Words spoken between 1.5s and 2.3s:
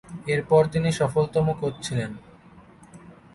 Coach ছিলেন।